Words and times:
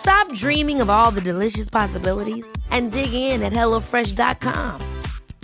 Stop 0.00 0.32
dreaming 0.32 0.80
of 0.80 0.88
all 0.88 1.10
the 1.10 1.20
delicious 1.20 1.68
possibilities 1.68 2.46
and 2.70 2.90
dig 2.90 3.12
in 3.12 3.42
at 3.42 3.52
HelloFresh.com. 3.52 4.80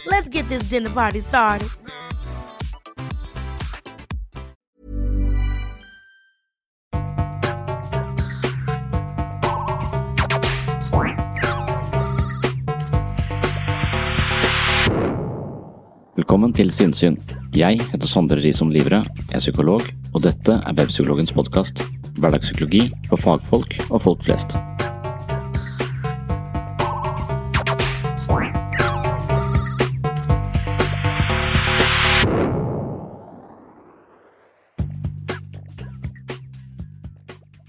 Let's 0.07 0.29
get 0.29 0.49
this 0.49 0.71
dinner 0.71 0.91
party 0.91 1.21
started. 1.21 1.69
Velkommen 16.17 16.53
til 16.57 16.73
Sinnsyn. 16.73 17.21
Jeg 17.57 17.81
heter 17.93 18.09
Sondre 18.09 18.41
Risom 18.41 18.73
Livre, 18.73 19.05
er 19.33 19.39
psykolog, 19.39 19.85
og 20.15 20.25
dette 20.25 20.57
er 20.65 20.73
Webpsykologens 20.81 21.37
podkast. 21.37 21.85
Hverdagspsykologi 22.17 22.87
for 23.11 23.21
fagfolk 23.21 23.77
og 23.91 24.01
folk 24.01 24.25
flest. 24.25 24.57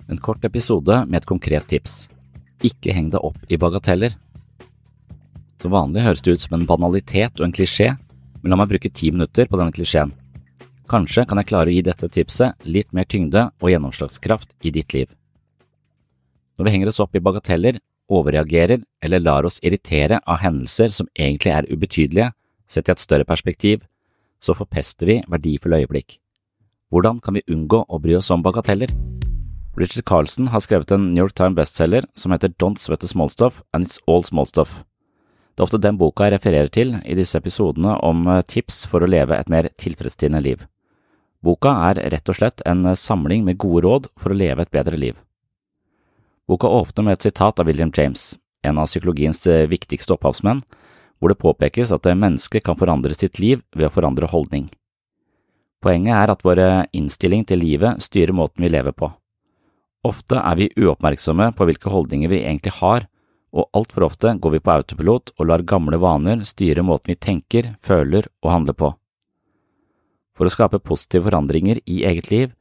En 0.08 0.18
kort 0.24 0.46
episode 0.48 1.04
med 1.06 1.20
et 1.20 1.28
konkret 1.28 1.68
tips. 1.68 2.08
Ikke 2.64 2.96
heng 2.96 3.12
deg 3.12 3.22
opp 3.22 3.52
i 3.52 3.60
bagateller. 3.60 4.16
Som 5.62 5.74
vanlig 5.76 6.06
høres 6.06 6.24
det 6.24 6.38
ut 6.38 6.46
som 6.46 6.56
en 6.56 6.68
banalitet 6.70 7.36
og 7.42 7.50
en 7.50 7.54
klisjé, 7.54 7.92
men 8.42 8.54
la 8.54 8.58
meg 8.62 8.72
bruke 8.72 8.94
ti 8.94 9.12
minutter 9.12 9.50
på 9.50 9.60
denne 9.60 9.76
klisjeen. 9.76 10.14
Kanskje 10.88 11.26
kan 11.28 11.42
jeg 11.42 11.50
klare 11.50 11.68
å 11.68 11.76
gi 11.76 11.84
dette 11.84 12.08
tipset 12.08 12.64
litt 12.64 12.94
mer 12.96 13.08
tyngde 13.12 13.50
og 13.60 13.72
gjennomslagskraft 13.72 14.54
i 14.64 14.72
ditt 14.72 14.94
liv. 14.96 15.10
Når 16.58 16.66
vi 16.66 16.74
henger 16.74 16.92
oss 16.94 17.02
opp 17.04 17.16
i 17.16 17.22
bagateller, 17.22 17.82
overreagerer 18.08 18.86
eller 19.04 19.20
lar 19.20 19.46
oss 19.46 19.60
irritere 19.60 20.22
av 20.24 20.40
hendelser 20.46 20.94
som 20.96 21.10
egentlig 21.12 21.52
er 21.52 21.68
ubetydelige, 21.68 22.32
sett 22.68 22.88
i 22.88 22.94
et 22.96 23.04
større 23.04 23.28
perspektiv, 23.28 23.84
så 24.40 24.56
forpester 24.56 25.10
vi 25.10 25.18
verdifulle 25.28 25.82
øyeblikk. 25.84 26.22
Hvordan 26.88 27.20
kan 27.20 27.36
vi 27.36 27.44
unngå 27.52 27.84
å 27.84 28.00
bry 28.00 28.16
oss 28.16 28.32
om 28.32 28.46
bagateller? 28.46 28.94
Richard 29.78 30.08
Carlson 30.08 30.48
har 30.54 30.64
skrevet 30.64 30.92
en 30.96 31.12
New 31.12 31.26
York 31.26 31.36
Times 31.36 31.60
bestselger 31.60 32.08
som 32.16 32.32
heter 32.32 32.56
Don't 32.56 32.80
Sweat 32.80 33.04
the 33.04 33.12
Small 33.12 33.30
Stuff 33.30 33.60
and 33.74 33.86
It's 33.86 34.00
All 34.08 34.24
Small 34.24 34.48
Stuff. 34.48 34.86
Det 35.54 35.62
er 35.62 35.68
ofte 35.68 35.82
den 35.84 36.00
boka 36.00 36.26
jeg 36.26 36.38
refererer 36.38 36.72
til 36.72 36.96
i 37.04 37.18
disse 37.18 37.38
episodene 37.38 37.98
om 38.06 38.24
eh, 38.30 38.44
tips 38.46 38.86
for 38.88 39.04
å 39.04 39.10
leve 39.10 39.36
et 39.36 39.52
mer 39.52 39.70
tilfredsstillende 39.76 40.44
liv. 40.46 40.66
Boka 41.44 41.74
er 41.90 42.02
rett 42.12 42.30
og 42.32 42.38
slett 42.40 42.64
en 42.66 42.86
eh, 42.86 42.98
samling 42.98 43.46
med 43.46 43.60
gode 43.62 43.86
råd 43.86 44.10
for 44.18 44.34
å 44.34 44.38
leve 44.38 44.66
et 44.66 44.74
bedre 44.74 44.98
liv. 44.98 45.20
Boka 46.48 46.70
åpner 46.72 47.06
med 47.06 47.18
et 47.18 47.28
sitat 47.28 47.60
av 47.60 47.68
William 47.68 47.92
James, 47.94 48.38
en 48.66 48.80
av 48.82 48.90
psykologiens 48.90 49.44
eh, 49.48 49.68
viktigste 49.70 50.16
opphavsmenn, 50.16 50.64
hvor 51.20 51.34
det 51.34 51.42
påpekes 51.42 51.94
at 51.94 52.10
mennesket 52.10 52.66
kan 52.66 52.78
forandre 52.78 53.14
sitt 53.18 53.40
liv 53.42 53.64
ved 53.76 53.90
å 53.90 53.94
forandre 53.94 54.30
holdning. 54.30 54.68
Poenget 55.82 56.18
er 56.18 56.34
at 56.34 56.44
vår 56.46 56.60
innstilling 56.98 57.46
til 57.46 57.62
livet 57.62 58.02
styrer 58.02 58.34
måten 58.34 58.66
vi 58.66 58.70
lever 58.74 58.94
på. 58.98 59.10
Ofte 60.06 60.40
er 60.40 60.58
vi 60.58 60.70
uoppmerksomme 60.78 61.52
på 61.58 61.68
hvilke 61.68 61.92
holdninger 61.94 62.32
vi 62.32 62.44
egentlig 62.44 62.74
har, 62.80 63.08
og 63.54 63.70
altfor 63.78 64.06
ofte 64.08 64.34
går 64.42 64.56
vi 64.56 64.62
på 64.62 64.74
autopilot 64.74 65.34
og 65.38 65.50
lar 65.50 65.66
gamle 65.66 66.00
vaner 66.02 66.44
styre 66.46 66.86
måten 66.86 67.14
vi 67.14 67.20
tenker, 67.20 67.74
føler 67.82 68.28
og 68.44 68.52
handler 68.54 68.78
på. 68.78 68.92
For 70.38 70.46
å 70.46 70.54
skape 70.54 70.84
positive 70.86 71.26
forandringer 71.26 71.82
i 71.90 72.04
eget 72.06 72.30
liv 72.30 72.54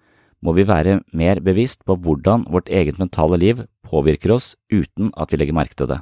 må 0.45 0.55
vi 0.57 0.65
være 0.69 1.01
mer 1.17 1.41
bevisst 1.45 1.85
på 1.85 1.97
hvordan 2.01 2.47
vårt 2.53 2.71
eget 2.73 2.99
mentale 3.01 3.39
liv 3.41 3.65
påvirker 3.87 4.33
oss 4.37 4.55
uten 4.73 5.13
at 5.17 5.33
vi 5.33 5.41
legger 5.41 5.57
merke 5.57 5.77
til 5.77 5.91
det. 5.93 6.01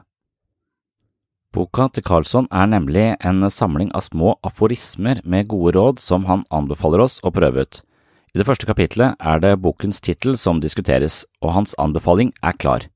Boka 1.55 1.87
til 1.95 2.03
Carlsson 2.03 2.49
er 2.51 2.67
nemlig 2.67 3.13
en 3.23 3.47
samling 3.51 3.93
av 3.95 4.03
små 4.09 4.35
aforismer 4.47 5.21
med 5.23 5.47
gode 5.53 5.77
råd 5.77 6.03
som 6.03 6.27
han 6.27 6.43
anbefaler 6.51 7.05
oss 7.05 7.21
å 7.23 7.31
prøve 7.35 7.63
ut. 7.63 7.79
I 8.35 8.41
det 8.41 8.47
første 8.49 8.67
kapitlet 8.67 9.15
er 9.23 9.39
det 9.39 9.53
bokens 9.63 10.03
tittel 10.03 10.35
som 10.35 10.59
diskuteres, 10.59 11.23
og 11.39 11.55
hans 11.55 11.77
anbefaling 11.79 12.33
er 12.43 12.59
klar. 12.59 12.89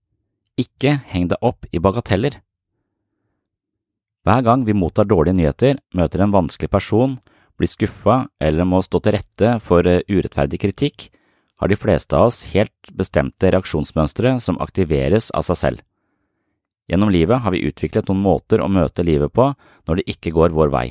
Ikke 0.59 0.97
heng 1.07 1.29
deg 1.31 1.39
opp 1.39 1.69
i 1.71 1.79
bagateller. 1.79 2.41
Hver 4.27 4.43
gang 4.43 4.67
vi 4.67 4.75
mottar 4.75 5.07
dårlige 5.07 5.39
nyheter, 5.39 5.79
møter 5.95 6.25
en 6.25 6.35
vanskelig 6.35 6.73
person, 6.75 7.15
blir 7.59 7.71
skuffa 7.71 8.29
eller 8.41 8.67
må 8.69 8.81
stå 8.85 9.01
til 9.03 9.17
rette 9.19 9.55
for 9.65 9.87
eh, 9.87 10.05
urettferdig 10.09 10.61
kritikk, 10.63 11.09
har 11.59 11.71
de 11.71 11.79
fleste 11.79 12.15
av 12.15 12.31
oss 12.31 12.45
helt 12.53 12.93
bestemte 12.95 13.51
reaksjonsmønstre 13.51 14.37
som 14.43 14.61
aktiveres 14.63 15.33
av 15.35 15.47
seg 15.49 15.59
selv. 15.63 15.81
Gjennom 16.89 17.11
livet 17.13 17.43
har 17.45 17.53
vi 17.53 17.65
utviklet 17.69 18.09
noen 18.09 18.23
måter 18.25 18.63
å 18.63 18.71
møte 18.71 19.05
livet 19.05 19.35
på 19.35 19.51
når 19.89 20.01
det 20.01 20.07
ikke 20.15 20.33
går 20.37 20.55
vår 20.57 20.71
vei. 20.73 20.87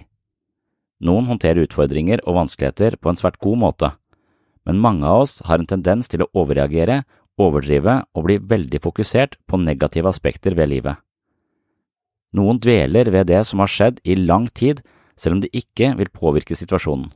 Noen 1.08 1.30
håndterer 1.30 1.64
utfordringer 1.66 2.22
og 2.26 2.42
vanskeligheter 2.42 2.98
på 3.02 3.12
en 3.12 3.20
svært 3.20 3.40
god 3.42 3.62
måte, 3.64 3.92
men 4.68 4.82
mange 4.84 5.08
av 5.08 5.24
oss 5.24 5.40
har 5.48 5.62
en 5.62 5.70
tendens 5.70 6.10
til 6.12 6.26
å 6.26 6.30
overreagere, 6.36 7.04
overdrive 7.40 8.02
og 8.18 8.26
bli 8.28 8.38
veldig 8.42 8.82
fokusert 8.84 9.38
på 9.48 9.60
negative 9.62 10.10
aspekter 10.10 10.58
ved 10.58 10.74
livet. 10.74 10.98
Noen 12.36 12.60
dveler 12.60 13.10
ved 13.14 13.30
det 13.32 13.44
som 13.48 13.62
har 13.64 13.72
skjedd 13.72 14.02
i 14.04 14.18
lang 14.20 14.50
tid 14.52 14.82
selv 15.18 15.38
om 15.38 15.44
det 15.44 15.54
ikke 15.56 15.94
vil 15.98 16.14
påvirke 16.14 16.56
situasjonen. 16.56 17.10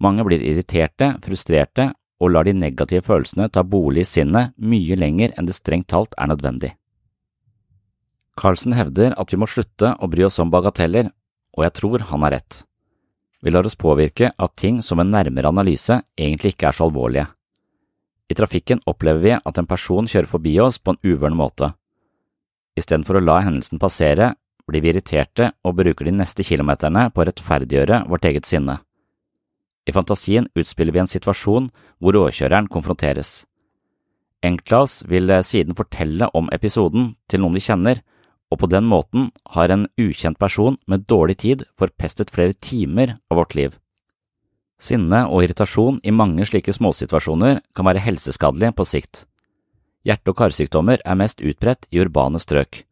Mange 0.00 0.24
blir 0.24 0.42
irriterte, 0.42 1.12
frustrerte 1.24 1.90
og 2.20 2.32
lar 2.32 2.48
de 2.48 2.54
negative 2.56 3.04
følelsene 3.04 3.48
ta 3.52 3.64
bolig 3.64 4.04
i 4.04 4.08
sinnet 4.08 4.54
mye 4.56 4.96
lenger 4.96 5.34
enn 5.36 5.48
det 5.48 5.56
strengt 5.56 5.90
talt 5.92 6.16
er 6.16 6.30
nødvendig. 6.32 6.72
Carlsen 8.40 8.72
hevder 8.72 9.12
at 9.20 9.32
vi 9.32 9.38
må 9.40 9.48
slutte 9.50 9.92
å 10.00 10.08
bry 10.08 10.24
oss 10.24 10.38
om 10.40 10.52
bagateller, 10.52 11.10
og 11.56 11.66
jeg 11.66 11.76
tror 11.76 12.06
han 12.08 12.24
har 12.24 12.38
rett. 12.38 12.62
Vi 13.40 13.52
lar 13.52 13.66
oss 13.66 13.76
påvirke 13.76 14.30
av 14.36 14.52
ting 14.56 14.80
som 14.84 15.00
en 15.00 15.12
nærmere 15.12 15.48
analyse 15.48 16.00
egentlig 16.16 16.54
ikke 16.54 16.70
er 16.70 16.76
så 16.76 16.88
alvorlige. 16.88 17.26
I 18.30 18.36
trafikken 18.36 18.82
opplever 18.86 19.20
vi 19.24 19.32
at 19.34 19.58
en 19.58 19.68
person 19.68 20.08
kjører 20.08 20.28
forbi 20.30 20.54
oss 20.62 20.78
på 20.78 20.94
en 20.94 21.00
uvøren 21.02 21.36
måte. 21.36 21.72
Istedenfor 22.78 23.18
å 23.18 23.24
la 23.24 23.40
hendelsen 23.42 23.80
passere, 23.82 24.34
blir 24.70 24.84
vi 24.84 24.92
irriterte 24.94 25.50
og 25.66 25.76
bruker 25.80 26.08
de 26.08 26.14
neste 26.14 26.46
kilometerne 26.46 27.08
på 27.10 27.22
å 27.22 27.26
rettferdiggjøre 27.28 28.04
vårt 28.10 28.26
eget 28.30 28.48
sinne. 28.48 28.78
I 29.88 29.94
fantasien 29.96 30.48
utspiller 30.54 30.94
vi 30.94 31.02
en 31.02 31.10
situasjon 31.10 31.68
hvor 31.98 32.16
råkjøreren 32.16 32.68
konfronteres. 32.70 33.44
Enkelte 34.46 35.08
vil 35.10 35.32
siden 35.44 35.76
fortelle 35.76 36.30
om 36.36 36.48
episoden 36.54 37.10
til 37.28 37.42
noen 37.42 37.58
vi 37.58 37.64
kjenner, 37.64 38.00
og 38.50 38.62
på 38.62 38.70
den 38.70 38.86
måten 38.88 39.28
har 39.54 39.70
en 39.70 39.86
ukjent 40.00 40.38
person 40.40 40.78
med 40.90 41.06
dårlig 41.10 41.38
tid 41.44 41.64
forpestet 41.78 42.32
flere 42.34 42.56
timer 42.56 43.16
av 43.30 43.38
vårt 43.42 43.54
liv. 43.54 43.76
Sinne 44.80 45.26
og 45.28 45.44
irritasjon 45.44 46.00
i 46.02 46.14
mange 46.14 46.46
slike 46.48 46.72
småsituasjoner 46.72 47.60
kan 47.76 47.86
være 47.86 48.02
helseskadelig 48.02 48.72
på 48.78 48.86
sikt. 48.88 49.26
Hjerte- 50.08 50.32
og 50.32 50.38
karsykdommer 50.40 51.02
er 51.04 51.18
mest 51.20 51.42
utbredt 51.44 51.84
i 51.92 52.00
urbane 52.00 52.40
strøk, 52.40 52.86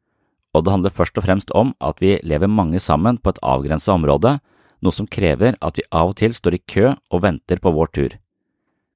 og 0.54 0.64
det 0.64 0.72
handler 0.72 0.94
først 0.94 1.18
og 1.20 1.26
fremst 1.26 1.52
om 1.56 1.74
at 1.84 2.00
vi 2.02 2.16
lever 2.24 2.50
mange 2.50 2.80
sammen 2.80 3.18
på 3.18 3.34
et 3.34 3.42
avgrenset 3.44 3.92
område, 3.94 4.38
noe 4.80 4.94
som 4.94 5.08
krever 5.10 5.58
at 5.60 5.78
vi 5.78 5.86
av 5.90 6.12
og 6.12 6.18
til 6.20 6.34
står 6.34 6.56
i 6.56 6.64
kø 6.64 6.90
og 6.94 7.22
venter 7.24 7.60
på 7.62 7.72
vår 7.74 7.92
tur. 7.94 8.16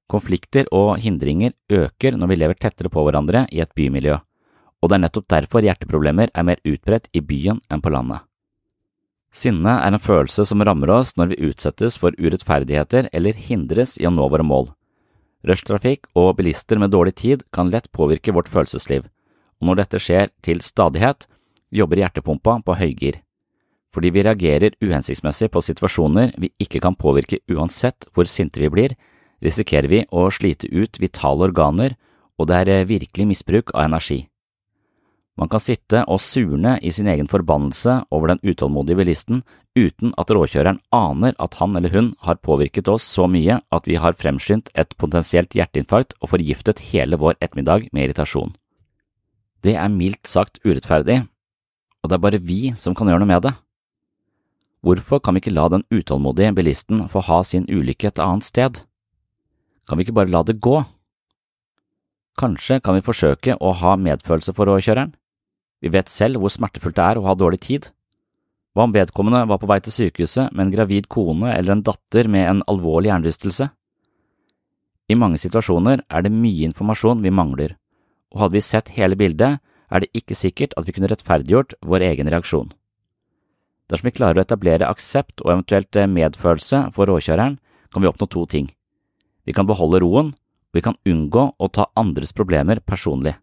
Konflikter 0.09 0.67
og 0.75 0.97
hindringer 1.01 1.53
øker 1.71 2.17
når 2.17 2.31
vi 2.31 2.39
lever 2.41 2.59
tettere 2.59 2.91
på 2.91 3.03
hverandre 3.05 3.45
i 3.51 3.61
et 3.63 3.73
bymiljø, 3.75 4.19
og 4.83 4.89
det 4.89 4.97
er 4.97 5.03
nettopp 5.05 5.29
derfor 5.31 5.63
hjerteproblemer 5.63 6.31
er 6.33 6.47
mer 6.47 6.61
utbredt 6.67 7.09
i 7.15 7.23
byen 7.23 7.61
enn 7.71 7.81
på 7.83 7.93
landet. 7.93 8.23
Sinne 9.33 9.79
er 9.81 9.95
en 9.95 10.01
følelse 10.01 10.45
som 10.45 10.61
rammer 10.61 10.91
oss 10.93 11.15
når 11.17 11.31
vi 11.31 11.49
utsettes 11.49 11.95
for 11.97 12.13
urettferdigheter 12.19 13.07
eller 13.17 13.33
hindres 13.33 13.95
i 13.97 14.05
å 14.05 14.13
nå 14.13 14.27
våre 14.29 14.45
mål. 14.45 14.69
Rushtrafikk 15.47 16.05
og 16.15 16.35
bilister 16.37 16.79
med 16.79 16.93
dårlig 16.93 17.15
tid 17.19 17.41
kan 17.51 17.71
lett 17.73 17.89
påvirke 17.91 18.35
vårt 18.35 18.51
følelsesliv, 18.51 19.07
og 19.59 19.67
når 19.67 19.81
dette 19.81 19.99
skjer 20.03 20.29
til 20.45 20.61
stadighet, 20.63 21.25
jobber 21.73 22.01
hjertepumpa 22.03 22.59
på 22.65 22.77
høygir. 22.79 23.19
Fordi 23.93 24.09
vi 24.13 24.23
reagerer 24.25 24.77
uhensiktsmessig 24.81 25.51
på 25.53 25.61
situasjoner 25.61 26.33
vi 26.41 26.49
ikke 26.61 26.81
kan 26.81 26.97
påvirke 26.97 27.41
uansett 27.51 28.07
hvor 28.13 28.29
sinte 28.29 28.61
vi 28.61 28.71
blir, 28.73 28.95
risikerer 29.43 29.89
vi 29.89 30.03
å 30.09 30.29
slite 30.33 30.69
ut 30.71 31.01
vitale 31.01 31.49
organer, 31.49 31.97
og 32.39 32.49
det 32.49 32.63
er 32.63 32.87
virkelig 32.89 33.27
misbruk 33.29 33.73
av 33.75 33.85
energi. 33.89 34.23
Man 35.33 35.49
kan 35.49 35.61
sitte 35.61 36.03
og 36.13 36.21
surne 36.21 36.75
i 36.85 36.91
sin 36.93 37.07
egen 37.09 37.29
forbannelse 37.29 38.03
over 38.13 38.29
den 38.29 38.41
utålmodige 38.45 38.99
bilisten 38.99 39.41
uten 39.73 40.11
at 40.21 40.29
råkjøreren 40.29 40.77
aner 40.93 41.33
at 41.41 41.57
han 41.57 41.73
eller 41.77 41.89
hun 41.93 42.11
har 42.21 42.37
påvirket 42.45 42.89
oss 42.91 43.05
så 43.15 43.25
mye 43.25 43.57
at 43.73 43.89
vi 43.89 43.97
har 43.97 44.13
fremskyndt 44.13 44.69
et 44.77 44.93
potensielt 45.01 45.57
hjerteinfarkt 45.57 46.13
og 46.21 46.35
forgiftet 46.35 46.85
hele 46.91 47.17
vår 47.17 47.39
ettermiddag 47.41 47.89
med 47.89 48.05
irritasjon. 48.05 48.53
Det 49.65 49.73
er 49.79 49.89
mildt 49.89 50.29
sagt 50.29 50.61
urettferdig, 50.67 51.23
og 52.03 52.09
det 52.09 52.17
er 52.17 52.23
bare 52.25 52.43
vi 52.43 52.73
som 52.77 52.95
kan 52.95 53.07
gjøre 53.07 53.23
noe 53.23 53.31
med 53.31 53.45
det. 53.47 53.53
Hvorfor 54.83 55.21
kan 55.23 55.35
vi 55.35 55.39
ikke 55.39 55.55
la 55.55 55.69
den 55.71 55.85
utålmodige 55.87 56.51
bilisten 56.57 57.05
få 57.07 57.23
ha 57.23 57.39
sin 57.47 57.63
ulykke 57.71 58.09
et 58.09 58.19
annet 58.19 58.43
sted? 58.43 58.81
Kan 59.87 59.97
vi 59.97 60.03
ikke 60.03 60.17
bare 60.17 60.31
la 60.31 60.43
det 60.43 60.59
gå? 60.59 60.81
Kanskje 62.39 62.81
kan 62.83 62.97
vi 62.97 63.05
forsøke 63.05 63.55
å 63.55 63.71
ha 63.79 63.95
medfølelse 63.95 64.51
for 64.57 64.67
råkjøreren? 64.67 65.13
Vi 65.83 65.91
vet 65.91 66.11
selv 66.11 66.41
hvor 66.41 66.51
smertefullt 66.51 66.97
det 66.97 67.05
er 67.05 67.19
å 67.19 67.27
ha 67.29 67.35
dårlig 67.39 67.61
tid. 67.63 67.87
Hva 68.73 68.87
om 68.87 68.95
vedkommende 68.95 69.45
var 69.47 69.59
på 69.61 69.69
vei 69.69 69.79
til 69.85 69.95
sykehuset 69.95 70.51
med 70.51 70.65
en 70.65 70.73
gravid 70.73 71.07
kone 71.11 71.51
eller 71.53 71.75
en 71.75 71.83
datter 71.85 72.27
med 72.27 72.49
en 72.49 72.63
alvorlig 72.67 73.11
hjernerystelse? 73.11 73.69
I 75.11 75.19
mange 75.19 75.39
situasjoner 75.39 76.03
er 76.09 76.23
det 76.25 76.31
mye 76.33 76.67
informasjon 76.71 77.21
vi 77.23 77.31
mangler, 77.31 77.75
og 78.33 78.45
hadde 78.45 78.57
vi 78.57 78.63
sett 78.65 78.91
hele 78.95 79.19
bildet, 79.19 79.59
er 79.91 80.03
det 80.03 80.11
ikke 80.17 80.37
sikkert 80.37 80.75
at 80.77 80.87
vi 80.87 80.95
kunne 80.95 81.09
rettferdiggjort 81.11 81.75
vår 81.85 82.05
egen 82.11 82.29
reaksjon. 82.31 82.71
Dersom 83.91 84.07
vi 84.07 84.15
klarer 84.15 84.39
å 84.39 84.45
etablere 84.45 84.87
aksept 84.89 85.43
og 85.43 85.51
eventuelt 85.53 85.97
medfølelse 86.09 86.87
for 86.95 87.09
råkjøreren, 87.09 87.59
kan 87.93 88.01
vi 88.01 88.09
oppnå 88.09 88.27
to 88.31 88.45
ting. 88.49 88.71
Vi 89.45 89.53
kan 89.53 89.67
beholde 89.69 89.99
roen, 90.01 90.31
og 90.33 90.79
vi 90.79 90.81
kan 90.81 90.97
unngå 91.05 91.49
å 91.59 91.69
ta 91.69 91.89
andres 91.99 92.33
problemer 92.33 92.79
personlig. 92.79 93.35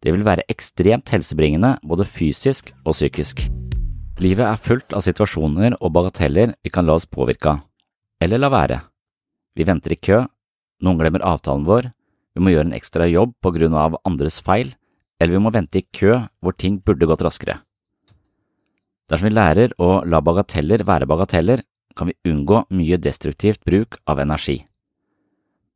Det 0.00 0.12
vil 0.12 0.24
være 0.24 0.46
ekstremt 0.52 1.10
helsebringende 1.12 1.74
både 1.82 2.06
fysisk 2.08 2.70
og 2.84 2.92
psykisk. 2.92 3.42
Livet 4.22 4.46
er 4.46 4.60
fullt 4.60 4.94
av 4.94 5.02
situasjoner 5.02 5.74
og 5.80 5.92
bagateller 5.96 6.54
vi 6.62 6.70
kan 6.70 6.86
la 6.86 6.94
oss 6.96 7.08
påvirke 7.10 7.56
av, 7.56 7.64
eller 8.22 8.38
la 8.38 8.50
være. 8.52 8.78
Vi 9.58 9.66
venter 9.66 9.94
i 9.94 9.98
kø, 9.98 10.22
noen 10.84 11.00
glemmer 11.00 11.24
avtalen 11.26 11.66
vår, 11.66 11.90
vi 12.34 12.42
må 12.42 12.52
gjøre 12.52 12.68
en 12.68 12.76
ekstra 12.76 13.06
jobb 13.10 13.34
på 13.42 13.52
grunn 13.54 13.74
av 13.78 13.98
andres 14.06 14.40
feil, 14.44 14.72
eller 15.20 15.36
vi 15.36 15.42
må 15.42 15.52
vente 15.54 15.80
i 15.80 15.86
kø 15.92 16.18
hvor 16.42 16.56
ting 16.58 16.80
burde 16.84 17.06
gått 17.06 17.24
raskere. 17.24 17.60
Dersom 19.10 19.28
vi 19.28 19.34
lærer 19.34 19.74
å 19.78 20.00
la 20.08 20.20
bagateller 20.24 20.84
være 20.88 21.08
bagateller, 21.08 21.62
kan 21.94 22.10
vi 22.10 22.30
unngå 22.30 22.64
mye 22.74 22.98
destruktivt 22.98 23.62
bruk 23.64 24.00
av 24.10 24.20
energi. 24.20 24.64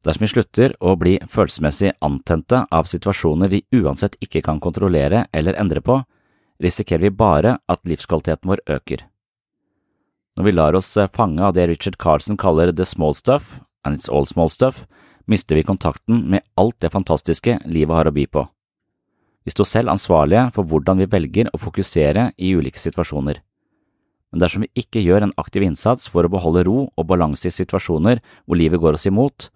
Dersom 0.04 0.24
vi 0.24 0.30
slutter 0.32 0.74
å 0.80 0.94
bli 0.98 1.16
følelsesmessig 1.26 1.92
antente 2.06 2.64
av 2.70 2.88
situasjoner 2.90 3.50
vi 3.52 3.64
uansett 3.74 4.16
ikke 4.24 4.42
kan 4.46 4.60
kontrollere 4.62 5.26
eller 5.32 5.58
endre 5.58 5.82
på, 5.84 6.00
risikerer 6.62 7.08
vi 7.08 7.14
bare 7.14 7.58
at 7.68 7.84
livskvaliteten 7.86 8.50
vår 8.50 8.62
øker. 8.78 9.04
Når 10.38 10.46
vi 10.46 10.54
lar 10.54 10.78
oss 10.78 10.92
fange 11.14 11.42
av 11.42 11.54
det 11.54 11.66
Richard 11.66 11.98
Carlsen 11.98 12.38
kaller 12.38 12.72
the 12.72 12.86
small 12.86 13.14
stuff, 13.14 13.60
and 13.84 13.98
it's 13.98 14.08
all 14.08 14.26
small 14.26 14.50
stuff, 14.50 14.86
mister 15.26 15.58
vi 15.58 15.66
kontakten 15.66 16.24
med 16.30 16.46
alt 16.56 16.78
det 16.80 16.92
fantastiske 16.94 17.58
livet 17.66 17.96
har 17.96 18.08
å 18.08 18.14
by 18.14 18.26
på. 18.26 18.46
Vi 19.48 19.54
står 19.54 19.64
selv 19.64 19.88
ansvarlige 19.88 20.50
for 20.52 20.68
hvordan 20.68 20.98
vi 21.00 21.06
velger 21.08 21.48
å 21.56 21.58
fokusere 21.62 22.26
i 22.36 22.50
ulike 22.52 22.76
situasjoner. 22.82 23.38
Men 24.28 24.42
dersom 24.42 24.66
vi 24.66 24.82
ikke 24.82 25.00
gjør 25.00 25.24
en 25.24 25.32
aktiv 25.40 25.64
innsats 25.64 26.10
for 26.12 26.26
å 26.26 26.30
beholde 26.34 26.66
ro 26.66 26.82
og 26.90 27.06
balanse 27.08 27.48
i 27.48 27.54
situasjoner 27.54 28.20
hvor 28.44 28.58
livet 28.60 28.82
går 28.82 28.98
oss 28.98 29.06
imot, 29.08 29.46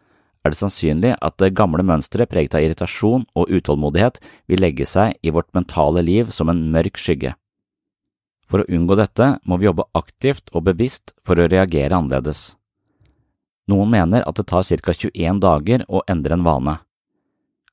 er 0.40 0.54
det 0.54 0.58
sannsynlig 0.62 1.10
at 1.20 1.36
det 1.42 1.52
gamle 1.58 1.84
mønsteret 1.84 2.30
preget 2.30 2.56
av 2.56 2.64
irritasjon 2.64 3.26
og 3.36 3.52
utålmodighet 3.52 4.16
vil 4.48 4.64
legge 4.64 4.86
seg 4.88 5.18
i 5.20 5.34
vårt 5.34 5.52
mentale 5.52 6.00
liv 6.06 6.32
som 6.32 6.48
en 6.48 6.62
mørk 6.72 6.96
skygge. 6.96 7.34
For 8.48 8.64
å 8.64 8.68
unngå 8.72 8.96
dette 8.96 9.28
må 9.44 9.60
vi 9.60 9.68
jobbe 9.68 9.90
aktivt 9.98 10.48
og 10.56 10.70
bevisst 10.70 11.12
for 11.20 11.36
å 11.36 11.50
reagere 11.52 12.00
annerledes. 12.00 12.54
Noen 13.68 13.92
mener 13.92 14.24
at 14.24 14.40
det 14.40 14.48
tar 14.48 14.64
ca 14.64 14.96
21 14.96 15.44
dager 15.44 15.84
å 15.92 16.00
endre 16.08 16.40
en 16.40 16.48
vane. 16.48 16.78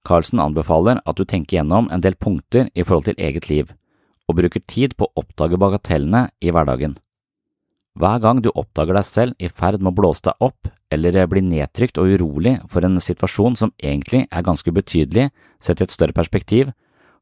Carlsen 0.08 0.40
anbefaler 0.40 1.02
at 1.06 1.20
du 1.20 1.26
tenker 1.26 1.60
gjennom 1.60 1.90
en 1.92 2.02
del 2.04 2.16
punkter 2.16 2.70
i 2.74 2.86
forhold 2.86 3.10
til 3.10 3.20
eget 3.20 3.50
liv, 3.50 3.72
og 4.30 4.40
bruker 4.40 4.64
tid 4.68 4.96
på 4.98 5.08
å 5.08 5.24
oppdage 5.24 5.60
bagatellene 5.60 6.30
i 6.42 6.54
hverdagen. 6.54 6.96
Hver 8.00 8.20
gang 8.24 8.40
du 8.40 8.52
oppdager 8.54 8.96
deg 8.96 9.06
selv 9.08 9.44
i 9.44 9.50
ferd 9.50 9.82
med 9.82 9.92
å 9.92 9.98
blåse 9.98 10.24
deg 10.24 10.46
opp 10.46 10.70
eller 10.94 11.26
bli 11.28 11.42
nedtrykt 11.44 11.98
og 12.00 12.14
urolig 12.16 12.56
for 12.70 12.86
en 12.86 13.00
situasjon 13.02 13.58
som 13.60 13.74
egentlig 13.78 14.24
er 14.30 14.46
ganske 14.46 14.72
ubetydelig 14.72 15.30
sett 15.60 15.82
i 15.82 15.86
et 15.88 15.94
større 15.94 16.16
perspektiv, 16.16 16.72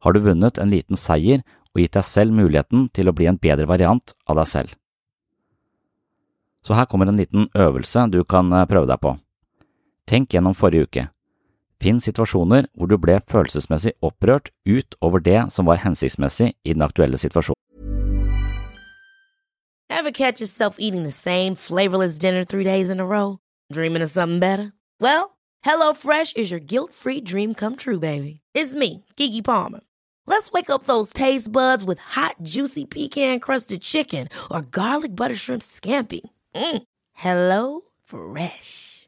har 0.04 0.14
du 0.14 0.22
vunnet 0.22 0.60
en 0.62 0.70
liten 0.70 1.00
seier 1.00 1.42
og 1.74 1.82
gitt 1.82 1.98
deg 1.98 2.06
selv 2.06 2.36
muligheten 2.36 2.90
til 2.94 3.10
å 3.10 3.16
bli 3.16 3.30
en 3.30 3.40
bedre 3.42 3.66
variant 3.70 4.14
av 4.28 4.38
deg 4.38 4.50
selv. 4.50 4.76
Så 6.62 6.76
her 6.76 6.86
kommer 6.86 7.08
en 7.08 7.18
liten 7.18 7.48
øvelse 7.56 8.08
du 8.12 8.24
kan 8.28 8.52
eh, 8.52 8.68
prøve 8.68 8.90
deg 8.90 9.00
på. 9.00 9.14
Tenk 10.08 10.34
gjennom 10.34 10.56
forrige 10.58 10.88
uke. 10.88 11.04
Finn 11.84 12.00
situasjoner 12.02 12.68
hvor 12.74 12.90
du 12.90 12.98
ble 12.98 13.20
følelsesmessig 13.30 13.94
opprørt 14.02 14.50
utover 14.66 15.22
det 15.24 15.52
som 15.54 15.70
var 15.70 15.82
hensiktsmessig 15.84 16.54
i 16.66 16.74
den 16.74 16.86
aktuelle 16.86 17.18
situasjonen. 17.22 17.56
HelloFresh. 37.16 39.08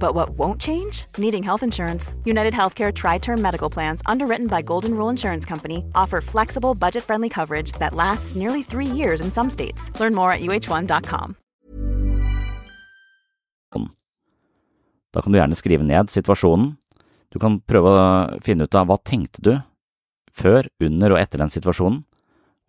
But 0.00 0.16
what 0.16 0.30
won't 0.30 0.60
change? 0.60 1.06
Needing 1.16 1.44
health 1.44 1.62
insurance. 1.62 2.16
United 2.24 2.52
Healthcare 2.52 2.92
Tri 2.92 3.18
Term 3.18 3.40
Medical 3.40 3.70
Plans, 3.70 4.02
underwritten 4.06 4.48
by 4.48 4.62
Golden 4.62 4.94
Rule 4.94 5.10
Insurance 5.10 5.46
Company, 5.46 5.84
offer 5.94 6.20
flexible, 6.20 6.74
budget 6.74 7.04
friendly 7.04 7.28
coverage 7.28 7.70
that 7.78 7.94
lasts 7.94 8.34
nearly 8.34 8.64
three 8.64 8.86
years 8.86 9.20
in 9.20 9.30
some 9.30 9.48
states. 9.48 9.92
Learn 10.00 10.14
more 10.14 10.32
at 10.32 10.40
uh1.com. 10.40 11.36
Da 15.10 15.20
kan 15.22 15.32
du 15.32 15.40
gjerne 15.40 15.58
skrive 15.58 15.86
ned 15.86 16.10
situasjonen. 16.10 16.76
Du 17.30 17.38
kan 17.42 17.60
prøve 17.66 17.90
å 17.90 18.02
finne 18.42 18.66
ut 18.66 18.76
av 18.78 18.88
hva 18.90 18.98
tenkte 19.02 19.42
du 19.42 19.52
før, 20.30 20.68
under 20.82 21.14
og 21.14 21.20
etter 21.20 21.42
den 21.42 21.50
situasjonen. 21.50 22.02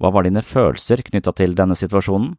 Hva 0.02 0.10
var 0.14 0.26
dine 0.26 0.42
følelser 0.42 1.04
knytta 1.06 1.34
til 1.38 1.54
denne 1.58 1.78
situasjonen? 1.78 2.34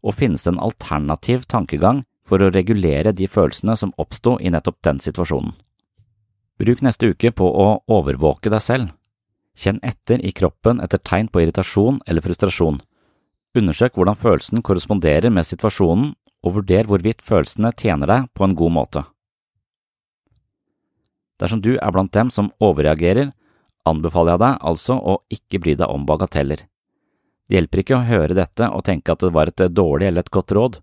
Og 0.00 0.16
finnes 0.16 0.46
det 0.46 0.54
en 0.54 0.62
alternativ 0.64 1.44
tankegang 1.44 2.06
for 2.30 2.42
å 2.42 2.52
regulere 2.54 3.10
de 3.16 3.26
følelsene 3.26 3.74
som 3.76 3.92
oppsto 3.98 4.36
i 4.38 4.52
nettopp 4.54 4.78
den 4.86 5.02
situasjonen? 5.02 5.52
Bruk 6.60 6.82
neste 6.84 7.10
uke 7.10 7.32
på 7.34 7.46
å 7.48 7.68
overvåke 7.90 8.52
deg 8.52 8.62
selv. 8.62 8.90
Kjenn 9.58 9.80
etter 9.82 10.22
i 10.22 10.30
kroppen 10.36 10.78
etter 10.84 11.00
tegn 11.02 11.30
på 11.32 11.42
irritasjon 11.42 11.98
eller 12.06 12.22
frustrasjon. 12.24 12.78
Undersøk 13.56 13.96
hvordan 13.98 14.18
følelsen 14.18 14.62
korresponderer 14.62 15.32
med 15.34 15.48
situasjonen, 15.48 16.12
og 16.40 16.54
vurder 16.56 16.86
hvorvidt 16.88 17.24
følelsene 17.24 17.72
tjener 17.76 18.08
deg 18.08 18.28
på 18.32 18.46
en 18.46 18.54
god 18.56 18.72
måte. 18.72 19.02
Dersom 21.40 21.60
du 21.64 21.74
er 21.74 21.92
blant 21.92 22.12
dem 22.12 22.30
som 22.32 22.52
overreagerer, 22.60 23.32
anbefaler 23.88 24.36
jeg 24.36 24.42
deg 24.44 24.62
altså 24.70 24.96
å 24.96 25.16
ikke 25.32 25.60
bry 25.64 25.74
deg 25.80 25.92
om 25.92 26.06
bagateller. 26.08 26.62
Det 27.48 27.58
hjelper 27.58 27.82
ikke 27.82 27.96
å 27.98 28.06
høre 28.06 28.36
dette 28.36 28.68
og 28.70 28.84
tenke 28.86 29.12
at 29.12 29.24
det 29.24 29.32
var 29.34 29.50
et 29.50 29.64
dårlig 29.74 30.08
eller 30.08 30.24
et 30.24 30.32
godt 30.32 30.54
råd. 30.56 30.80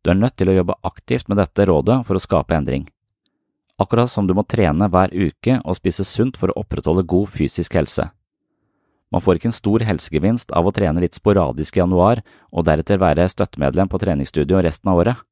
Du 0.00 0.10
er 0.10 0.16
nødt 0.16 0.36
til 0.40 0.48
å 0.48 0.56
jobbe 0.56 0.78
aktivt 0.86 1.28
med 1.28 1.40
dette 1.40 1.66
rådet 1.68 2.00
for 2.08 2.16
å 2.16 2.22
skape 2.22 2.56
endring. 2.56 2.86
Akkurat 3.80 4.10
som 4.12 4.26
du 4.28 4.34
må 4.36 4.44
trene 4.48 4.88
hver 4.92 5.12
uke 5.12 5.58
og 5.60 5.76
spise 5.76 6.04
sunt 6.04 6.36
for 6.40 6.52
å 6.52 6.62
opprettholde 6.62 7.06
god 7.08 7.28
fysisk 7.32 7.76
helse. 7.76 8.10
Man 9.10 9.24
får 9.24 9.38
ikke 9.38 9.50
en 9.50 9.56
stor 9.56 9.82
helsegevinst 9.84 10.52
av 10.54 10.68
å 10.68 10.72
trene 10.74 11.02
litt 11.02 11.16
sporadisk 11.18 11.76
i 11.76 11.82
januar 11.82 12.20
og 12.52 12.66
deretter 12.68 13.00
være 13.02 13.26
støttemedlem 13.28 13.90
på 13.90 13.98
treningsstudio 14.02 14.60
resten 14.62 14.92
av 14.92 15.00
året. 15.02 15.24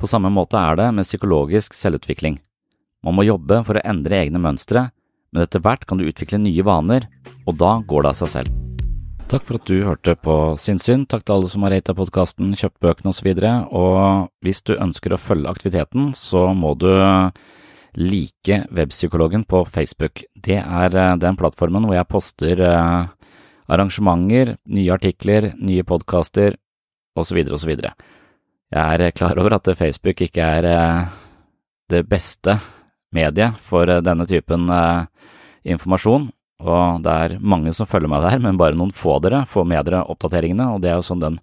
På 0.00 0.10
samme 0.10 0.32
måte 0.34 0.58
er 0.58 0.80
det 0.80 0.88
med 0.96 1.06
psykologisk 1.06 1.76
selvutvikling. 1.78 2.40
Man 3.06 3.14
må 3.14 3.26
jobbe 3.28 3.60
for 3.66 3.78
å 3.78 3.86
endre 3.86 4.18
egne 4.18 4.42
mønstre, 4.42 4.88
men 5.30 5.46
etter 5.46 5.62
hvert 5.62 5.86
kan 5.86 6.00
du 6.00 6.08
utvikle 6.08 6.42
nye 6.42 6.66
vaner, 6.66 7.06
og 7.46 7.56
da 7.60 7.78
går 7.86 8.02
det 8.02 8.12
av 8.12 8.20
seg 8.24 8.34
selv. 8.34 8.71
Takk 9.32 9.46
for 9.48 9.56
at 9.56 9.64
du 9.64 9.78
hørte 9.86 10.12
på 10.20 10.32
Sinnsyn, 10.60 11.06
takk 11.08 11.22
til 11.24 11.32
alle 11.32 11.48
som 11.48 11.62
har 11.64 11.72
rata 11.72 11.94
podkasten, 11.96 12.50
kjøpt 12.52 12.82
bøkene 12.84 13.14
osv., 13.14 13.30
og, 13.32 13.70
og 13.72 14.26
hvis 14.44 14.58
du 14.68 14.74
ønsker 14.76 15.14
å 15.14 15.18
følge 15.20 15.48
aktiviteten, 15.48 16.10
så 16.12 16.50
må 16.52 16.74
du 16.76 16.90
like 17.96 18.58
Webpsykologen 18.68 19.46
på 19.48 19.62
Facebook. 19.64 20.20
Det 20.36 20.58
er 20.60 20.96
eh, 21.00 21.14
den 21.22 21.38
plattformen 21.40 21.88
hvor 21.88 21.96
jeg 21.96 22.10
poster 22.12 22.60
eh, 22.60 23.32
arrangementer, 23.72 24.52
nye 24.68 24.92
artikler, 24.92 25.48
nye 25.64 25.86
podkaster 25.88 26.58
osv. 27.16 27.40
osv. 27.56 27.72
Jeg 27.72 29.00
er 29.00 29.16
klar 29.16 29.40
over 29.40 29.56
at 29.56 29.72
Facebook 29.80 30.20
ikke 30.28 30.50
er 30.58 30.70
eh, 30.74 31.16
det 31.88 32.04
beste 32.04 32.58
mediet 33.16 33.56
for 33.64 33.88
denne 34.04 34.28
typen 34.28 34.68
informasjon, 35.64 36.28
og 36.62 37.02
det 37.04 37.12
er 37.12 37.36
mange 37.42 37.74
som 37.76 37.88
følger 37.88 38.10
meg 38.10 38.24
der, 38.24 38.40
men 38.42 38.58
bare 38.60 38.78
noen 38.78 38.94
få 38.94 39.18
dere 39.24 39.44
får 39.50 39.68
med 39.68 39.86
dere 39.88 40.04
oppdateringene, 40.12 40.70
og 40.74 40.82
det 40.82 40.92
er 40.92 40.98
jo 41.00 41.06
sånn 41.10 41.22
den 41.22 41.38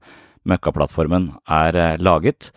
møkkaplattformen 0.50 1.30
er 1.52 2.00
laget. 2.00 2.52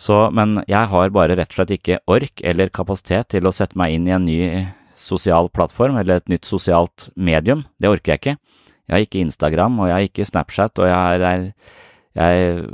Så, 0.00 0.16
men 0.32 0.62
jeg 0.70 0.88
har 0.88 1.12
bare 1.12 1.36
rett 1.36 1.52
og 1.52 1.58
slett 1.58 1.74
ikke 1.76 2.00
ork 2.08 2.40
eller 2.46 2.72
kapasitet 2.72 3.34
til 3.34 3.46
å 3.46 3.52
sette 3.52 3.76
meg 3.76 3.96
inn 3.96 4.08
i 4.08 4.14
en 4.16 4.24
ny 4.24 4.38
sosial 4.96 5.50
plattform 5.52 5.98
eller 6.00 6.20
et 6.20 6.32
nytt 6.32 6.48
sosialt 6.48 7.10
medium. 7.16 7.66
Det 7.80 7.90
orker 7.90 8.14
jeg 8.14 8.22
ikke. 8.22 8.36
Jeg 8.88 8.94
har 8.94 9.04
ikke 9.04 9.22
Instagram, 9.22 9.78
og 9.78 9.90
jeg 9.90 9.94
har 9.94 10.08
ikke 10.08 10.26
Snapchat, 10.26 10.80
og 10.82 10.88
jeg 10.88 11.20
er, 11.28 11.44
jeg, 12.18 12.64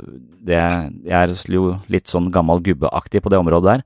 det, 0.47 0.61
jeg 1.05 1.17
er 1.19 1.35
jo 1.53 1.65
litt 1.93 2.09
sånn 2.09 2.31
gammel 2.33 2.63
gubbeaktig 2.65 3.21
på 3.21 3.31
det 3.33 3.41
området 3.43 3.75
der. 3.75 3.85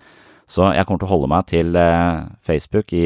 Så 0.51 0.69
jeg 0.75 0.87
kommer 0.87 1.01
til 1.01 1.09
å 1.09 1.13
holde 1.15 1.31
meg 1.31 1.49
til 1.49 1.75
eh, 1.79 2.23
Facebook 2.45 2.93
i 2.95 3.05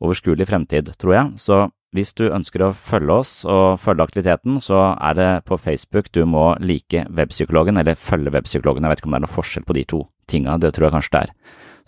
overskuelig 0.00 0.48
fremtid, 0.48 0.92
tror 1.00 1.14
jeg. 1.14 1.32
Så 1.40 1.60
hvis 1.96 2.12
du 2.14 2.28
ønsker 2.30 2.62
å 2.62 2.74
følge 2.76 3.16
oss 3.22 3.32
og 3.48 3.80
følge 3.82 4.04
aktiviteten, 4.06 4.60
så 4.62 4.92
er 4.94 5.16
det 5.18 5.30
på 5.48 5.58
Facebook 5.58 6.12
du 6.14 6.22
må 6.28 6.52
like 6.62 7.04
Webpsykologen, 7.10 7.80
eller 7.80 7.98
følge 7.98 8.32
Webpsykologen. 8.34 8.86
Jeg 8.86 8.94
vet 8.94 9.02
ikke 9.02 9.10
om 9.10 9.16
det 9.16 9.20
er 9.20 9.26
noe 9.26 9.38
forskjell 9.38 9.66
på 9.66 9.76
de 9.78 9.84
to 9.90 10.04
tinga, 10.30 10.54
det 10.62 10.72
tror 10.76 10.88
jeg 10.88 10.96
kanskje 10.96 11.16
det 11.16 11.22
er. 11.24 11.34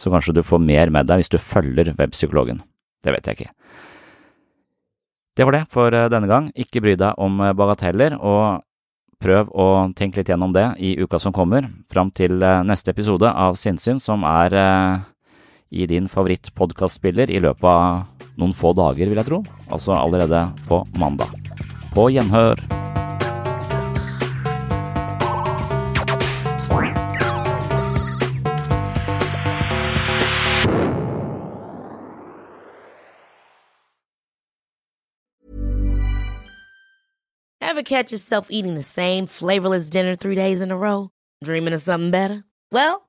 Så 0.03 0.11
kanskje 0.11 0.35
du 0.35 0.43
får 0.43 0.63
mer 0.65 0.91
med 0.91 1.07
deg 1.07 1.23
hvis 1.23 1.31
du 1.31 1.39
følger 1.39 1.93
Webpsykologen. 1.99 2.65
Det 3.03 3.15
vet 3.15 3.31
jeg 3.31 3.39
ikke. 3.39 3.55
Det 5.39 5.47
var 5.47 5.57
det 5.57 5.63
for 5.73 5.95
eh, 5.95 6.11
denne 6.13 6.29
gang. 6.29 6.51
Ikke 6.59 6.83
bry 6.85 6.97
deg 6.99 7.23
om 7.23 7.41
eh, 7.41 7.55
bagateller, 7.57 8.19
og 8.21 8.67
prøv 9.23 9.53
å 9.55 9.69
tenke 9.97 10.19
litt 10.19 10.33
gjennom 10.33 10.53
det 10.53 10.67
i 10.83 10.97
uka 10.99 11.21
som 11.23 11.35
kommer, 11.35 11.69
fram 11.91 12.11
til 12.11 12.43
eh, 12.43 12.61
neste 12.67 12.93
episode 12.93 13.31
av 13.31 13.57
Sinnsyn, 13.61 14.03
som 14.03 14.27
er 14.29 14.59
i 15.73 15.87
din 15.89 16.09
favorittpodkastspiller 16.09 17.31
i 17.33 17.41
løpet 17.41 17.65
av 17.65 18.05
noen 18.37 18.53
få 18.53 18.75
dager, 18.77 19.09
vil 19.09 19.21
jeg 19.21 19.29
tro. 19.29 19.41
Altså 19.73 19.97
allerede 19.97 20.45
på 20.69 20.85
mandag. 21.01 21.33
På 21.97 22.11
gjenhør. 22.13 22.61
Ever 37.73 37.83
catch 37.83 38.13
yourself 38.13 38.49
eating 38.51 38.75
the 38.75 38.83
same 38.83 39.27
flavorless 39.27 39.89
dinner 39.89 40.15
three 40.15 40.35
days 40.35 40.61
in 40.61 40.71
a 40.71 40.77
row? 40.77 41.09
Dreaming 41.43 41.73
of 41.73 41.81
something 41.81 42.11
better? 42.11 42.45
Well, 42.71 43.09